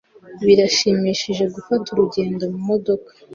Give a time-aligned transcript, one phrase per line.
[0.45, 3.11] Birashimishije gufata urugendo mumodoka.